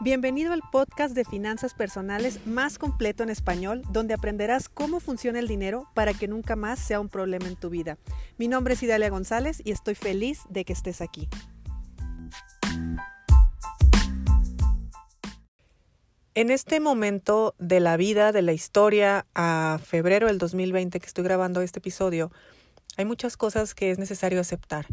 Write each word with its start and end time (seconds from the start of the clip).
Bienvenido 0.00 0.52
al 0.52 0.62
podcast 0.70 1.12
de 1.12 1.24
finanzas 1.24 1.74
personales 1.74 2.46
más 2.46 2.78
completo 2.78 3.24
en 3.24 3.30
español, 3.30 3.82
donde 3.90 4.14
aprenderás 4.14 4.68
cómo 4.68 5.00
funciona 5.00 5.40
el 5.40 5.48
dinero 5.48 5.88
para 5.92 6.14
que 6.14 6.28
nunca 6.28 6.54
más 6.54 6.78
sea 6.78 7.00
un 7.00 7.08
problema 7.08 7.48
en 7.48 7.56
tu 7.56 7.68
vida. 7.68 7.98
Mi 8.36 8.46
nombre 8.46 8.74
es 8.74 8.82
Idalia 8.84 9.10
González 9.10 9.60
y 9.64 9.72
estoy 9.72 9.96
feliz 9.96 10.42
de 10.50 10.64
que 10.64 10.72
estés 10.72 11.00
aquí. 11.00 11.28
En 16.34 16.52
este 16.52 16.78
momento 16.78 17.56
de 17.58 17.80
la 17.80 17.96
vida, 17.96 18.30
de 18.30 18.42
la 18.42 18.52
historia, 18.52 19.26
a 19.34 19.80
febrero 19.84 20.28
del 20.28 20.38
2020 20.38 21.00
que 21.00 21.06
estoy 21.06 21.24
grabando 21.24 21.60
este 21.60 21.80
episodio, 21.80 22.30
hay 22.96 23.04
muchas 23.04 23.36
cosas 23.36 23.74
que 23.74 23.90
es 23.90 23.98
necesario 23.98 24.40
aceptar. 24.40 24.86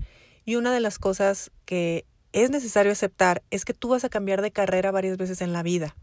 Y 0.46 0.56
una 0.56 0.74
de 0.74 0.80
las 0.80 0.98
cosas 0.98 1.52
que 1.66 2.08
es 2.36 2.50
necesario 2.50 2.92
aceptar 2.92 3.44
es 3.50 3.64
que 3.64 3.74
tú 3.74 3.88
vas 3.88 4.04
a 4.04 4.10
cambiar 4.10 4.42
de 4.42 4.52
carrera 4.52 4.92
varias 4.92 5.16
veces 5.16 5.40
en 5.40 5.54
la 5.54 5.64
vida. 5.64 5.96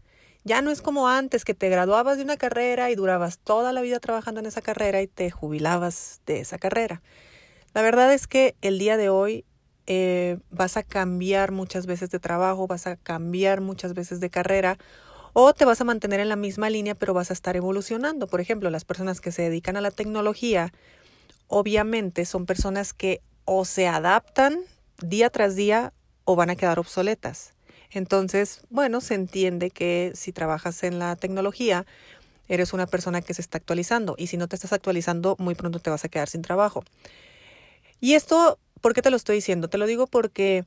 Ya 0.43 0.63
no 0.63 0.71
es 0.71 0.81
como 0.81 1.07
antes 1.07 1.45
que 1.45 1.53
te 1.53 1.69
graduabas 1.69 2.17
de 2.17 2.23
una 2.23 2.37
carrera 2.37 2.89
y 2.89 2.95
durabas 2.95 3.37
toda 3.37 3.71
la 3.71 3.81
vida 3.81 3.99
trabajando 3.99 4.39
en 4.39 4.47
esa 4.47 4.63
carrera 4.63 5.03
y 5.03 5.07
te 5.07 5.29
jubilabas 5.29 6.21
de 6.25 6.39
esa 6.39 6.57
carrera. 6.57 7.03
La 7.75 7.83
verdad 7.83 8.11
es 8.11 8.25
que 8.25 8.55
el 8.61 8.79
día 8.79 8.97
de 8.97 9.09
hoy 9.09 9.45
eh, 9.85 10.39
vas 10.49 10.75
a 10.75 10.81
cambiar 10.81 11.51
muchas 11.51 11.85
veces 11.85 12.09
de 12.09 12.19
trabajo, 12.19 12.65
vas 12.65 12.87
a 12.87 12.95
cambiar 12.95 13.61
muchas 13.61 13.93
veces 13.93 14.19
de 14.19 14.31
carrera 14.31 14.79
o 15.33 15.53
te 15.53 15.65
vas 15.65 15.81
a 15.81 15.85
mantener 15.85 16.19
en 16.19 16.29
la 16.29 16.35
misma 16.35 16.71
línea 16.71 16.95
pero 16.95 17.13
vas 17.13 17.29
a 17.29 17.33
estar 17.33 17.55
evolucionando. 17.55 18.25
Por 18.25 18.41
ejemplo, 18.41 18.71
las 18.71 18.85
personas 18.85 19.21
que 19.21 19.31
se 19.31 19.43
dedican 19.43 19.77
a 19.77 19.81
la 19.81 19.91
tecnología 19.91 20.73
obviamente 21.45 22.25
son 22.25 22.47
personas 22.47 22.91
que 22.91 23.21
o 23.45 23.65
se 23.65 23.87
adaptan 23.87 24.61
día 24.99 25.29
tras 25.29 25.55
día 25.55 25.93
o 26.25 26.35
van 26.35 26.49
a 26.49 26.55
quedar 26.55 26.79
obsoletas. 26.79 27.53
Entonces, 27.91 28.61
bueno, 28.69 29.01
se 29.01 29.13
entiende 29.13 29.69
que 29.69 30.11
si 30.15 30.31
trabajas 30.31 30.83
en 30.83 30.99
la 30.99 31.15
tecnología, 31.15 31.85
eres 32.47 32.73
una 32.73 32.87
persona 32.87 33.21
que 33.21 33.33
se 33.33 33.41
está 33.41 33.57
actualizando 33.57 34.15
y 34.17 34.27
si 34.27 34.37
no 34.37 34.47
te 34.47 34.55
estás 34.55 34.73
actualizando, 34.73 35.35
muy 35.39 35.55
pronto 35.55 35.79
te 35.79 35.89
vas 35.89 36.03
a 36.03 36.09
quedar 36.09 36.27
sin 36.27 36.41
trabajo. 36.41 36.83
Y 37.99 38.15
esto, 38.15 38.59
¿por 38.81 38.93
qué 38.93 39.01
te 39.01 39.09
lo 39.09 39.17
estoy 39.17 39.35
diciendo? 39.35 39.69
Te 39.69 39.77
lo 39.77 39.85
digo 39.85 40.07
porque 40.07 40.65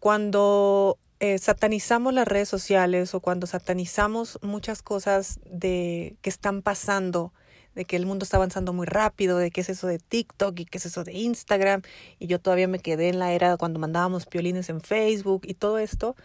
cuando 0.00 0.98
eh, 1.20 1.38
satanizamos 1.38 2.12
las 2.12 2.28
redes 2.28 2.48
sociales 2.48 3.14
o 3.14 3.20
cuando 3.20 3.46
satanizamos 3.46 4.38
muchas 4.42 4.82
cosas 4.82 5.40
de 5.50 6.16
que 6.20 6.30
están 6.30 6.62
pasando 6.62 7.32
de 7.76 7.84
que 7.84 7.94
el 7.94 8.06
mundo 8.06 8.24
está 8.24 8.38
avanzando 8.38 8.72
muy 8.72 8.86
rápido, 8.86 9.36
de 9.38 9.52
qué 9.52 9.60
es 9.60 9.68
eso 9.68 9.86
de 9.86 9.98
TikTok 9.98 10.58
y 10.58 10.64
qué 10.64 10.78
es 10.78 10.86
eso 10.86 11.04
de 11.04 11.12
Instagram, 11.12 11.82
y 12.18 12.26
yo 12.26 12.40
todavía 12.40 12.66
me 12.66 12.80
quedé 12.80 13.08
en 13.08 13.20
la 13.20 13.32
era 13.32 13.56
cuando 13.58 13.78
mandábamos 13.78 14.26
piolines 14.26 14.68
en 14.70 14.80
Facebook 14.80 15.42
y 15.44 15.54
todo 15.54 15.78
esto, 15.78 16.16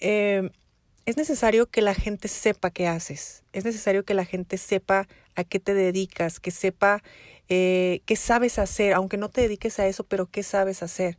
eh, 0.00 0.50
es 1.04 1.16
necesario 1.16 1.66
que 1.66 1.82
la 1.82 1.94
gente 1.94 2.28
sepa 2.28 2.70
qué 2.70 2.86
haces, 2.86 3.42
es 3.52 3.64
necesario 3.64 4.04
que 4.04 4.14
la 4.14 4.24
gente 4.24 4.56
sepa 4.56 5.08
a 5.34 5.44
qué 5.44 5.58
te 5.58 5.74
dedicas, 5.74 6.38
que 6.38 6.52
sepa 6.52 7.02
eh, 7.48 8.00
qué 8.06 8.14
sabes 8.14 8.58
hacer, 8.58 8.94
aunque 8.94 9.16
no 9.16 9.28
te 9.28 9.40
dediques 9.40 9.80
a 9.80 9.86
eso, 9.88 10.04
pero 10.04 10.26
qué 10.26 10.44
sabes 10.44 10.82
hacer, 10.84 11.16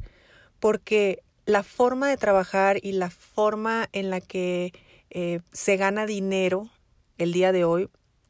porque 0.61 1.21
la 1.45 1.63
forma 1.63 2.07
de 2.07 2.15
trabajar 2.15 2.77
y 2.81 2.93
la 2.93 3.09
forma 3.09 3.89
en 3.91 4.09
la 4.09 4.21
que 4.21 4.71
eh, 5.09 5.41
se 5.51 5.75
gana 5.75 6.05
dinero 6.05 6.69
el 7.17 7.33
día 7.33 7.51
de 7.51 7.65
hoy 7.65 7.89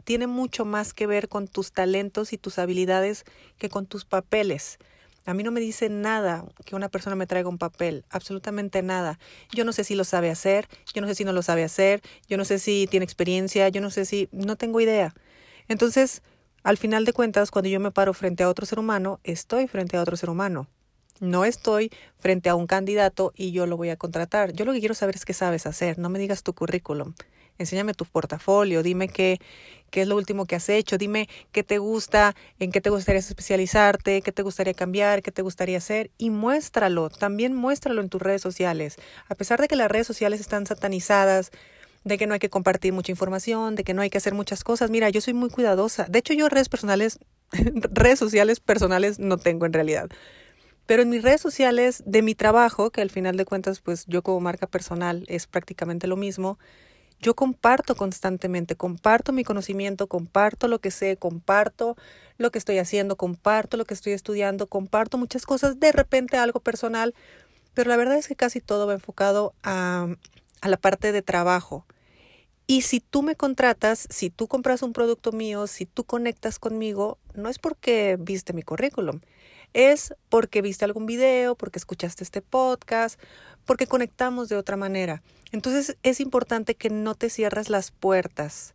tiene 0.10 0.26
mucho 0.26 0.66
más 0.66 0.96
que 0.96 1.06
ver 1.06 1.30
con 1.30 1.48
tus 1.48 1.72
talentos 1.72 2.34
y 2.34 2.40
tus 2.40 2.58
habilidades 2.58 3.26
que 3.60 3.70
con 3.70 3.86
tus 3.86 4.06
papeles. 4.06 4.80
A 5.28 5.36
mí 5.36 5.44
no 5.44 5.52
me 5.52 5.60
dice 5.60 5.88
nada 5.88 6.46
que 6.66 6.76
una 6.76 6.90
persona 6.90 7.16
me 7.16 7.28
traiga 7.28 7.48
un 7.48 7.60
papel, 7.60 8.06
absolutamente 8.10 8.82
nada. 8.82 9.20
Yo 9.52 9.66
no 9.66 9.72
sé 9.72 9.84
si 9.84 9.94
lo 9.94 10.04
sabe 10.04 10.32
hacer, 10.32 10.68
yo 10.96 11.02
no 11.02 11.08
sé 11.08 11.14
si 11.14 11.26
no 11.26 11.32
lo 11.32 11.44
sabe 11.44 11.64
hacer, 11.64 12.02
yo 12.28 12.38
no 12.38 12.44
sé 12.44 12.58
si 12.58 12.88
tiene 12.90 13.04
experiencia, 13.04 13.70
yo 13.70 13.82
no 13.82 13.92
sé 13.92 14.04
si, 14.06 14.30
no 14.32 14.56
tengo 14.56 14.82
idea. 14.82 15.14
Entonces, 15.68 16.23
al 16.64 16.78
final 16.78 17.06
de 17.06 17.14
cuentas, 17.14 17.52
cuando 17.52 17.70
yo 17.70 17.80
me 17.80 17.92
paro 17.92 18.16
frente 18.16 18.42
a 18.42 18.50
otro 18.50 18.66
ser 18.66 18.80
humano, 18.80 19.20
estoy 19.23 19.67
frente 19.67 19.95
a 19.95 20.02
otro 20.02 20.17
ser 20.17 20.32
humano. 20.32 20.66
No 21.20 21.45
estoy 21.45 21.92
frente 22.17 22.50
a 22.50 22.56
un 22.56 22.66
candidato 22.66 23.32
y 23.36 23.52
yo 23.52 23.67
lo 23.67 23.78
voy 23.78 23.92
a 23.92 23.95
contratar. 23.95 24.54
Yo 24.54 24.66
lo 24.66 24.73
que 24.73 24.80
quiero 24.80 24.95
saber 24.95 25.17
es 25.17 25.23
qué 25.23 25.33
sabes 25.33 25.67
hacer, 25.67 26.00
no 26.00 26.10
me 26.10 26.17
digas 26.17 26.42
tu 26.42 26.56
currículum 26.56 27.14
enséñame 27.59 27.93
tu 27.93 28.05
portafolio, 28.05 28.81
dime 28.81 29.08
qué, 29.08 29.39
qué 29.92 30.02
es 30.02 30.08
lo 30.08 30.15
último 30.15 30.45
que 30.45 30.55
has 30.55 30.67
hecho, 30.70 30.97
dime 30.97 31.30
qué 31.52 31.64
te 31.64 31.77
gusta, 31.77 32.36
en 32.58 32.71
qué 32.71 32.81
te 32.81 32.89
gustaría 32.89 33.20
especializarte, 33.20 34.21
qué 34.21 34.31
te 34.31 34.42
gustaría 34.42 34.73
cambiar, 34.73 35.21
qué 35.21 35.31
te 35.31 35.42
gustaría 35.42 35.77
hacer 35.77 36.09
y 36.17 36.31
muéstralo, 36.31 37.09
también 37.09 37.53
muéstralo 37.53 38.02
en 38.02 38.09
tus 38.09 38.21
redes 38.21 38.42
sociales. 38.42 38.95
A 39.27 39.36
pesar 39.36 39.59
de 39.61 39.67
que 39.67 39.75
las 39.75 39.92
redes 39.92 40.08
sociales 40.08 40.39
están 40.39 40.65
satanizadas, 40.65 41.52
de 42.03 42.17
que 42.17 42.27
no 42.27 42.33
hay 42.33 42.39
que 42.39 42.49
compartir 42.49 42.93
mucha 42.93 43.11
información, 43.11 43.76
de 43.76 43.83
que 43.83 43.93
no 43.93 44.02
hay 44.02 44.09
que 44.09 44.17
hacer 44.17 44.33
muchas 44.33 44.64
cosas. 44.64 44.89
Mira, 44.89 45.09
yo 45.09 45.21
soy 45.21 45.33
muy 45.33 45.49
cuidadosa. 45.49 46.05
De 46.09 46.20
hecho, 46.20 46.33
yo 46.33 46.47
redes 46.49 46.70
personales, 46.70 47.20
redes 47.91 48.20
sociales 48.20 48.59
personales 48.59 49.20
no 49.20 49.37
tengo 49.37 49.65
en 49.65 49.73
realidad. 49.73 50.09
Pero 50.86 51.03
en 51.03 51.09
mis 51.09 51.21
redes 51.21 51.41
sociales 51.41 52.02
de 52.05 52.21
mi 52.23 52.33
trabajo, 52.33 52.89
que 52.89 53.02
al 53.02 53.11
final 53.11 53.37
de 53.37 53.45
cuentas, 53.45 53.80
pues 53.80 54.05
yo 54.08 54.23
como 54.23 54.39
marca 54.39 54.65
personal 54.65 55.23
es 55.27 55.45
prácticamente 55.45 56.08
lo 56.08 56.15
mismo, 56.15 56.58
yo 57.20 57.36
comparto 57.36 57.96
constantemente, 57.96 58.76
comparto 58.76 59.34
mi 59.34 59.44
conocimiento, 59.44 60.08
comparto 60.08 60.68
lo 60.68 60.80
que 60.80 60.92
sé, 60.92 61.18
comparto 61.18 61.98
lo 62.38 62.52
que 62.52 62.60
estoy 62.60 62.78
haciendo, 62.78 63.18
comparto 63.18 63.78
lo 63.78 63.86
que 63.86 63.94
estoy 63.94 64.14
estudiando, 64.14 64.68
comparto 64.68 65.18
muchas 65.18 65.46
cosas, 65.46 65.80
de 65.80 65.92
repente 65.92 66.38
algo 66.38 66.62
personal, 66.62 67.14
pero 67.74 67.90
la 67.90 67.98
verdad 67.98 68.18
es 68.18 68.28
que 68.28 68.36
casi 68.36 68.62
todo 68.62 68.88
va 68.88 68.94
enfocado 68.94 69.54
a, 69.64 70.08
a 70.62 70.70
la 70.70 70.78
parte 70.78 71.12
de 71.12 71.22
trabajo. 71.22 71.86
Y 72.68 72.84
si 72.84 73.00
tú 73.00 73.24
me 73.24 73.36
contratas, 73.36 74.08
si 74.12 74.30
tú 74.30 74.48
compras 74.48 74.84
un 74.84 74.94
producto 74.94 75.32
mío, 75.32 75.66
si 75.66 75.86
tú 75.86 76.04
conectas 76.04 76.60
conmigo, 76.60 77.18
no 77.34 77.50
es 77.50 77.58
porque 77.58 78.16
viste 78.20 78.54
mi 78.54 78.62
currículum, 78.62 79.22
es 79.74 80.14
porque 80.30 80.62
viste 80.62 80.86
algún 80.86 81.06
video, 81.06 81.56
porque 81.56 81.80
escuchaste 81.80 82.24
este 82.24 82.42
podcast, 82.42 83.20
porque 83.66 83.88
conectamos 83.88 84.50
de 84.50 84.56
otra 84.56 84.78
manera. 84.78 85.22
Entonces 85.52 85.98
es 86.04 86.20
importante 86.20 86.76
que 86.76 86.90
no 86.90 87.16
te 87.16 87.30
cierres 87.30 87.70
las 87.70 87.92
puertas. 87.92 88.74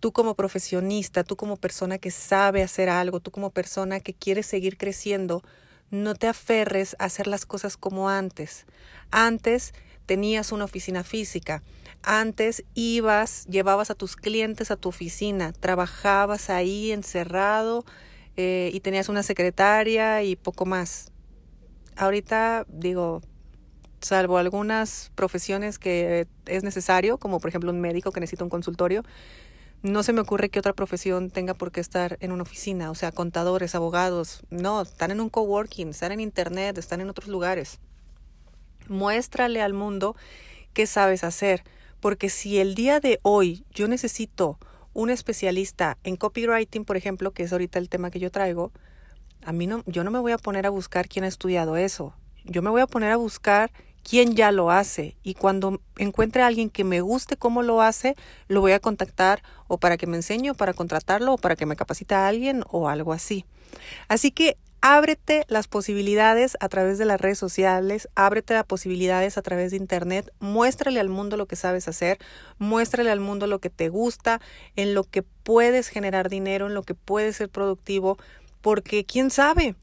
Tú 0.00 0.12
como 0.12 0.34
profesionista, 0.34 1.22
tú 1.22 1.36
como 1.36 1.56
persona 1.56 1.98
que 1.98 2.10
sabe 2.10 2.62
hacer 2.62 2.88
algo, 2.88 3.20
tú 3.20 3.30
como 3.30 3.50
persona 3.50 4.00
que 4.00 4.14
quiere 4.14 4.42
seguir 4.42 4.76
creciendo, 4.76 5.42
no 5.90 6.14
te 6.14 6.26
aferres 6.26 6.96
a 6.98 7.04
hacer 7.04 7.26
las 7.26 7.46
cosas 7.46 7.76
como 7.76 8.08
antes. 8.08 8.66
Antes 9.10 9.74
tenías 10.06 10.50
una 10.50 10.64
oficina 10.64 11.04
física. 11.04 11.62
Antes 12.02 12.64
ibas, 12.74 13.46
llevabas 13.46 13.90
a 13.90 13.94
tus 13.94 14.16
clientes 14.16 14.70
a 14.70 14.76
tu 14.76 14.88
oficina, 14.88 15.52
trabajabas 15.52 16.50
ahí 16.50 16.90
encerrado 16.90 17.84
eh, 18.36 18.70
y 18.72 18.80
tenías 18.80 19.08
una 19.08 19.22
secretaria 19.22 20.22
y 20.22 20.36
poco 20.36 20.66
más. 20.66 21.12
Ahorita 21.96 22.64
digo, 22.68 23.20
salvo 24.00 24.38
algunas 24.38 25.10
profesiones 25.14 25.78
que 25.78 26.26
es 26.46 26.62
necesario, 26.64 27.18
como 27.18 27.40
por 27.40 27.48
ejemplo 27.48 27.70
un 27.70 27.80
médico 27.80 28.12
que 28.12 28.20
necesita 28.20 28.44
un 28.44 28.50
consultorio, 28.50 29.04
no 29.82 30.02
se 30.04 30.12
me 30.12 30.20
ocurre 30.20 30.48
que 30.48 30.60
otra 30.60 30.74
profesión 30.74 31.30
tenga 31.30 31.54
por 31.54 31.72
qué 31.72 31.80
estar 31.80 32.16
en 32.20 32.30
una 32.30 32.44
oficina, 32.44 32.90
o 32.90 32.94
sea, 32.94 33.10
contadores, 33.10 33.74
abogados, 33.74 34.42
no, 34.48 34.82
están 34.82 35.10
en 35.10 35.20
un 35.20 35.28
coworking, 35.28 35.88
están 35.88 36.12
en 36.12 36.20
internet, 36.20 36.78
están 36.78 37.00
en 37.00 37.10
otros 37.10 37.28
lugares. 37.28 37.80
Muéstrale 38.88 39.60
al 39.60 39.74
mundo 39.74 40.14
qué 40.72 40.86
sabes 40.86 41.24
hacer, 41.24 41.64
porque 42.00 42.28
si 42.30 42.58
el 42.58 42.74
día 42.74 43.00
de 43.00 43.18
hoy 43.22 43.64
yo 43.72 43.88
necesito 43.88 44.58
un 44.94 45.10
especialista 45.10 45.98
en 46.04 46.16
copywriting, 46.16 46.84
por 46.84 46.96
ejemplo, 46.96 47.32
que 47.32 47.44
es 47.44 47.52
ahorita 47.52 47.78
el 47.78 47.88
tema 47.88 48.10
que 48.10 48.20
yo 48.20 48.30
traigo, 48.30 48.72
a 49.44 49.52
mí 49.52 49.66
no, 49.66 49.82
yo 49.86 50.04
no 50.04 50.10
me 50.10 50.18
voy 50.18 50.32
a 50.32 50.38
poner 50.38 50.66
a 50.66 50.70
buscar 50.70 51.08
quién 51.08 51.24
ha 51.24 51.28
estudiado 51.28 51.76
eso. 51.76 52.14
Yo 52.44 52.62
me 52.62 52.70
voy 52.70 52.80
a 52.80 52.86
poner 52.86 53.10
a 53.10 53.16
buscar 53.16 53.72
quién 54.02 54.34
ya 54.34 54.52
lo 54.52 54.70
hace 54.70 55.16
y 55.22 55.34
cuando 55.34 55.80
encuentre 55.96 56.42
a 56.42 56.46
alguien 56.46 56.70
que 56.70 56.84
me 56.84 57.00
guste 57.00 57.36
cómo 57.36 57.62
lo 57.62 57.82
hace, 57.82 58.16
lo 58.48 58.60
voy 58.60 58.72
a 58.72 58.80
contactar 58.80 59.42
o 59.68 59.78
para 59.78 59.96
que 59.96 60.06
me 60.06 60.16
enseñe 60.16 60.50
o 60.50 60.54
para 60.54 60.74
contratarlo 60.74 61.34
o 61.34 61.38
para 61.38 61.56
que 61.56 61.66
me 61.66 61.76
capacite 61.76 62.14
a 62.14 62.26
alguien 62.26 62.64
o 62.68 62.88
algo 62.88 63.12
así. 63.12 63.44
Así 64.08 64.30
que 64.30 64.56
ábrete 64.82 65.44
las 65.48 65.68
posibilidades 65.68 66.56
a 66.60 66.68
través 66.68 66.98
de 66.98 67.04
las 67.04 67.20
redes 67.20 67.38
sociales, 67.38 68.08
ábrete 68.16 68.52
las 68.52 68.64
posibilidades 68.64 69.38
a 69.38 69.42
través 69.42 69.70
de 69.70 69.76
internet, 69.76 70.30
muéstrale 70.40 70.98
al 70.98 71.08
mundo 71.08 71.36
lo 71.36 71.46
que 71.46 71.56
sabes 71.56 71.86
hacer, 71.86 72.18
muéstrale 72.58 73.10
al 73.10 73.20
mundo 73.20 73.46
lo 73.46 73.60
que 73.60 73.70
te 73.70 73.88
gusta, 73.88 74.40
en 74.74 74.92
lo 74.92 75.04
que 75.04 75.22
puedes 75.22 75.88
generar 75.88 76.28
dinero, 76.28 76.66
en 76.66 76.74
lo 76.74 76.82
que 76.82 76.94
puedes 76.94 77.36
ser 77.36 77.48
productivo, 77.48 78.18
porque 78.60 79.04
quién 79.04 79.30
sabe, 79.30 79.76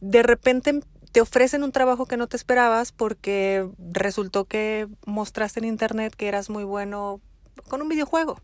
de 0.00 0.22
repente 0.24 0.80
te 1.12 1.20
ofrecen 1.20 1.62
un 1.62 1.72
trabajo 1.72 2.06
que 2.06 2.16
no 2.16 2.26
te 2.26 2.36
esperabas 2.36 2.90
porque 2.90 3.68
resultó 3.78 4.46
que 4.46 4.88
mostraste 5.06 5.60
en 5.60 5.66
internet 5.66 6.14
que 6.16 6.26
eras 6.26 6.50
muy 6.50 6.64
bueno 6.64 7.20
con 7.68 7.82
un 7.82 7.88
videojuego. 7.88 8.40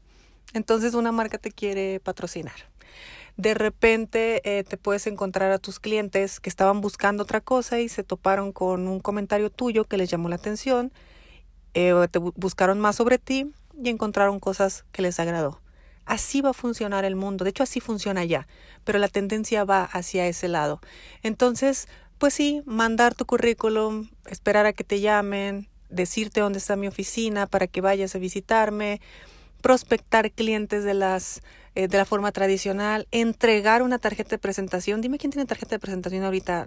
Entonces 0.53 0.95
una 0.95 1.11
marca 1.11 1.39
te 1.39 1.51
quiere 1.51 1.99
patrocinar. 1.99 2.55
De 3.37 3.55
repente 3.55 4.41
eh, 4.45 4.65
te 4.65 4.77
puedes 4.77 5.07
encontrar 5.07 5.51
a 5.51 5.59
tus 5.59 5.81
clientes 5.81 6.41
que 6.41 6.49
estaban 6.49 6.81
buscando 6.81 7.25
otra 7.25 7.41
cosa 7.41 7.81
y 7.81 7.89
se 7.89 8.05
toparon 8.05 8.53
con 8.53 8.87
un 8.89 9.01
comentario 9.01 9.51
tuyo 9.51 9.85
que 9.85 9.97
les 9.97 10.11
llamó 10.11 10.29
la 10.29 10.37
atención 10.37 10.93
eh, 11.75 11.93
te 12.11 12.21
buscaron 12.21 12.79
más 12.79 12.97
sobre 12.97 13.19
ti 13.19 13.53
y 13.83 13.89
encontraron 13.89 14.39
cosas 14.39 14.85
que 14.93 15.03
les 15.03 15.19
agradó. 15.19 15.61
Así 16.07 16.41
va 16.41 16.51
a 16.51 16.55
funcionar 16.55 17.05
el 17.05 17.17
mundo. 17.17 17.45
De 17.45 17.51
hecho, 17.51 17.65
así 17.65 17.81
funciona 17.81 18.25
ya, 18.25 18.47
pero 18.85 18.99
la 18.99 19.09
tendencia 19.09 19.65
va 19.65 19.83
hacia 19.83 20.27
ese 20.27 20.49
lado. 20.49 20.81
Entonces, 21.23 21.89
pues 22.19 22.35
sí, 22.35 22.63
mandar 22.65 23.15
tu 23.15 23.27
currículum, 23.27 24.09
esperar 24.27 24.67
a 24.67 24.73
que 24.73 24.85
te 24.85 25.01
llamen, 25.01 25.69
decirte 25.89 26.41
dónde 26.41 26.59
está 26.59 26.77
mi 26.77 26.87
oficina 26.87 27.47
para 27.47 27.67
que 27.67 27.81
vayas 27.81 28.15
a 28.15 28.19
visitarme, 28.19 29.01
prospectar 29.65 30.31
clientes 30.31 30.85
de 30.85 30.93
las 30.93 31.41
eh, 31.75 31.89
de 31.89 31.97
la 31.97 32.05
forma 32.05 32.33
tradicional, 32.33 33.09
entregar 33.13 33.83
una 33.83 33.99
tarjeta 33.99 34.29
de 34.29 34.39
presentación. 34.39 35.01
Dime 35.01 35.17
quién 35.17 35.33
tiene 35.33 35.47
tarjeta 35.47 35.77
de 35.77 35.79
presentación 35.79 36.23
ahorita 36.23 36.67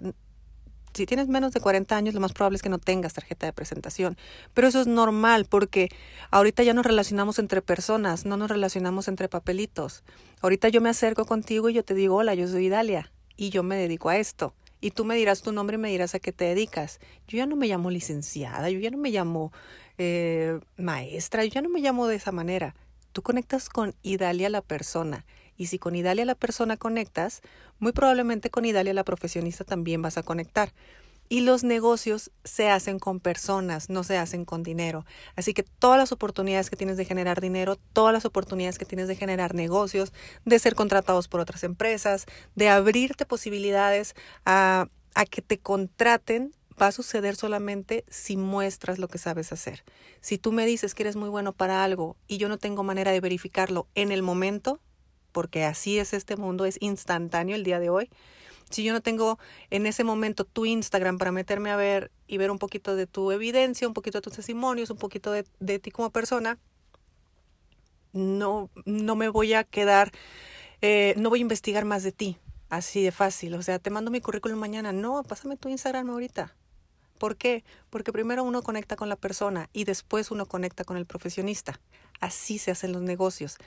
si 0.94 1.06
tienes 1.06 1.28
menos 1.28 1.52
de 1.52 1.60
40 1.60 1.96
años, 1.96 2.14
lo 2.14 2.20
más 2.20 2.32
probable 2.32 2.56
es 2.56 2.62
que 2.62 2.68
no 2.68 2.78
tengas 2.80 3.12
tarjeta 3.12 3.46
de 3.46 3.52
presentación. 3.52 4.16
Pero 4.52 4.66
eso 4.66 4.80
es 4.80 4.88
normal 4.88 5.46
porque 5.48 5.90
ahorita 6.32 6.64
ya 6.64 6.74
nos 6.74 6.84
relacionamos 6.84 7.38
entre 7.38 7.62
personas, 7.62 8.24
no 8.24 8.36
nos 8.36 8.50
relacionamos 8.50 9.06
entre 9.06 9.28
papelitos. 9.28 10.02
Ahorita 10.40 10.68
yo 10.68 10.80
me 10.80 10.88
acerco 10.88 11.24
contigo 11.24 11.68
y 11.68 11.74
yo 11.74 11.84
te 11.84 11.94
digo, 11.94 12.16
hola, 12.16 12.34
yo 12.34 12.48
soy 12.48 12.68
Dalia 12.68 13.12
y 13.36 13.50
yo 13.50 13.62
me 13.62 13.76
dedico 13.76 14.08
a 14.08 14.16
esto. 14.16 14.54
Y 14.80 14.90
tú 14.90 15.04
me 15.04 15.14
dirás 15.14 15.42
tu 15.42 15.52
nombre 15.52 15.76
y 15.76 15.78
me 15.78 15.90
dirás 15.90 16.16
a 16.16 16.18
qué 16.18 16.32
te 16.32 16.46
dedicas. 16.46 16.98
Yo 17.28 17.38
ya 17.38 17.46
no 17.46 17.54
me 17.54 17.68
llamo 17.68 17.90
licenciada, 17.90 18.68
yo 18.70 18.80
ya 18.80 18.90
no 18.90 18.98
me 18.98 19.10
llamo 19.10 19.52
eh, 19.98 20.58
maestra, 20.76 21.44
yo 21.44 21.52
ya 21.52 21.62
no 21.62 21.68
me 21.68 21.80
llamo 21.80 22.08
de 22.08 22.16
esa 22.16 22.32
manera. 22.32 22.74
Tú 23.12 23.22
conectas 23.22 23.68
con 23.68 23.94
Idalia 24.02 24.48
la 24.48 24.62
persona 24.62 25.24
y 25.56 25.66
si 25.66 25.78
con 25.78 25.96
Idalia 25.96 26.24
la 26.24 26.36
persona 26.36 26.76
conectas, 26.76 27.42
muy 27.78 27.92
probablemente 27.92 28.48
con 28.48 28.64
Idalia 28.64 28.94
la 28.94 29.04
profesionista 29.04 29.64
también 29.64 30.00
vas 30.00 30.16
a 30.16 30.22
conectar. 30.22 30.72
Y 31.30 31.40
los 31.40 31.62
negocios 31.62 32.30
se 32.44 32.70
hacen 32.70 32.98
con 32.98 33.20
personas, 33.20 33.90
no 33.90 34.02
se 34.02 34.16
hacen 34.16 34.46
con 34.46 34.62
dinero. 34.62 35.04
Así 35.36 35.52
que 35.52 35.62
todas 35.62 35.98
las 35.98 36.10
oportunidades 36.10 36.70
que 36.70 36.76
tienes 36.76 36.96
de 36.96 37.04
generar 37.04 37.40
dinero, 37.42 37.76
todas 37.92 38.14
las 38.14 38.24
oportunidades 38.24 38.78
que 38.78 38.86
tienes 38.86 39.08
de 39.08 39.16
generar 39.16 39.54
negocios, 39.54 40.14
de 40.46 40.58
ser 40.58 40.74
contratados 40.74 41.28
por 41.28 41.40
otras 41.40 41.64
empresas, 41.64 42.24
de 42.54 42.70
abrirte 42.70 43.26
posibilidades 43.26 44.14
a, 44.46 44.88
a 45.14 45.26
que 45.26 45.42
te 45.42 45.58
contraten, 45.58 46.54
va 46.80 46.88
a 46.88 46.92
suceder 46.92 47.36
solamente 47.36 48.04
si 48.08 48.36
muestras 48.36 48.98
lo 48.98 49.08
que 49.08 49.18
sabes 49.18 49.52
hacer. 49.52 49.84
Si 50.20 50.38
tú 50.38 50.52
me 50.52 50.66
dices 50.66 50.94
que 50.94 51.02
eres 51.02 51.16
muy 51.16 51.28
bueno 51.28 51.52
para 51.52 51.84
algo 51.84 52.16
y 52.26 52.38
yo 52.38 52.48
no 52.48 52.58
tengo 52.58 52.82
manera 52.82 53.12
de 53.12 53.20
verificarlo 53.20 53.88
en 53.94 54.12
el 54.12 54.22
momento, 54.22 54.80
porque 55.32 55.64
así 55.64 55.98
es 55.98 56.14
este 56.14 56.36
mundo, 56.36 56.64
es 56.64 56.78
instantáneo 56.80 57.56
el 57.56 57.64
día 57.64 57.78
de 57.78 57.90
hoy. 57.90 58.10
Si 58.70 58.84
yo 58.84 58.92
no 58.92 59.00
tengo 59.00 59.38
en 59.70 59.86
ese 59.86 60.04
momento 60.04 60.44
tu 60.44 60.66
Instagram 60.66 61.18
para 61.18 61.32
meterme 61.32 61.70
a 61.70 61.76
ver 61.76 62.10
y 62.26 62.36
ver 62.36 62.50
un 62.50 62.58
poquito 62.58 62.96
de 62.96 63.06
tu 63.06 63.32
evidencia, 63.32 63.88
un 63.88 63.94
poquito 63.94 64.18
de 64.18 64.22
tus 64.22 64.34
testimonios, 64.34 64.90
un 64.90 64.98
poquito 64.98 65.32
de, 65.32 65.78
ti 65.78 65.90
como 65.90 66.10
persona, 66.10 66.58
no, 68.12 68.68
no 68.84 69.16
me 69.16 69.28
voy 69.28 69.54
a 69.54 69.64
quedar, 69.64 70.12
eh, 70.82 71.14
no 71.16 71.30
voy 71.30 71.40
a 71.40 71.42
investigar 71.42 71.86
más 71.86 72.02
de 72.02 72.12
ti, 72.12 72.38
así 72.68 73.02
de 73.02 73.10
fácil. 73.10 73.54
O 73.54 73.62
sea, 73.62 73.78
te 73.78 73.90
mando 73.90 74.10
mi 74.10 74.20
currículum 74.20 74.58
mañana. 74.58 74.92
No, 74.92 75.22
pásame 75.22 75.56
tu 75.56 75.70
Instagram 75.70 76.10
ahorita. 76.10 76.54
¿Por 77.18 77.36
qué? 77.36 77.64
Porque 77.90 78.12
primero 78.12 78.44
uno 78.44 78.62
conecta 78.62 78.96
con 78.96 79.08
la 79.08 79.16
persona 79.16 79.68
y 79.72 79.84
después 79.84 80.30
uno 80.30 80.46
conecta 80.46 80.84
con 80.84 80.96
el 80.96 81.06
profesionista. 81.06 81.80
Así 82.20 82.58
se 82.58 82.70
hacen 82.70 82.92
los 82.92 83.02
negocios 83.02 83.58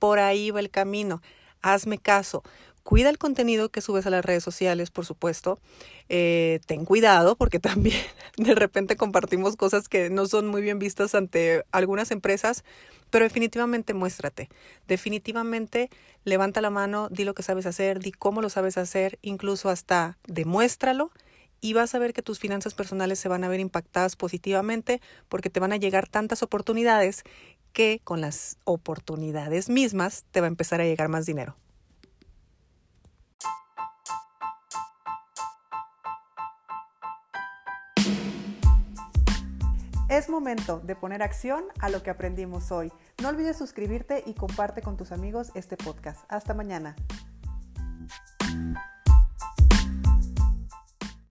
por 0.00 0.18
ahí 0.18 0.50
va 0.50 0.58
el 0.58 0.70
camino. 0.70 1.22
Hazme 1.62 1.98
caso. 1.98 2.42
Cuida 2.82 3.10
el 3.10 3.18
contenido 3.18 3.68
que 3.68 3.82
subes 3.82 4.06
a 4.06 4.10
las 4.10 4.24
redes 4.24 4.42
sociales, 4.42 4.90
por 4.90 5.06
supuesto. 5.06 5.60
Eh, 6.08 6.58
ten 6.66 6.84
cuidado 6.84 7.36
porque 7.36 7.60
también 7.60 8.02
de 8.36 8.56
repente 8.56 8.96
compartimos 8.96 9.54
cosas 9.54 9.88
que 9.88 10.10
no 10.10 10.26
son 10.26 10.48
muy 10.48 10.62
bien 10.62 10.80
vistas 10.80 11.14
ante 11.14 11.62
algunas 11.70 12.10
empresas, 12.10 12.64
pero 13.10 13.24
definitivamente 13.24 13.94
muéstrate. 13.94 14.48
Definitivamente 14.88 15.90
levanta 16.24 16.60
la 16.62 16.70
mano, 16.70 17.08
di 17.10 17.24
lo 17.24 17.34
que 17.34 17.42
sabes 17.44 17.66
hacer, 17.66 18.00
di 18.00 18.10
cómo 18.10 18.40
lo 18.40 18.48
sabes 18.48 18.78
hacer, 18.78 19.18
incluso 19.22 19.68
hasta 19.68 20.16
demuéstralo 20.26 21.12
y 21.60 21.72
vas 21.72 21.94
a 21.94 21.98
ver 21.98 22.12
que 22.12 22.22
tus 22.22 22.38
finanzas 22.38 22.74
personales 22.74 23.18
se 23.18 23.28
van 23.28 23.44
a 23.44 23.48
ver 23.48 23.60
impactadas 23.60 24.16
positivamente 24.16 25.00
porque 25.28 25.50
te 25.50 25.60
van 25.60 25.72
a 25.72 25.76
llegar 25.76 26.08
tantas 26.08 26.42
oportunidades 26.42 27.24
que 27.72 28.00
con 28.02 28.20
las 28.20 28.58
oportunidades 28.64 29.68
mismas 29.68 30.24
te 30.30 30.40
va 30.40 30.46
a 30.46 30.48
empezar 30.48 30.80
a 30.80 30.84
llegar 30.84 31.08
más 31.08 31.26
dinero. 31.26 31.56
Es 40.08 40.28
momento 40.28 40.80
de 40.80 40.96
poner 40.96 41.22
acción 41.22 41.66
a 41.78 41.88
lo 41.88 42.02
que 42.02 42.10
aprendimos 42.10 42.72
hoy. 42.72 42.90
No 43.22 43.28
olvides 43.28 43.56
suscribirte 43.56 44.24
y 44.26 44.34
comparte 44.34 44.82
con 44.82 44.96
tus 44.96 45.12
amigos 45.12 45.52
este 45.54 45.76
podcast. 45.76 46.24
Hasta 46.28 46.52
mañana. 46.52 46.96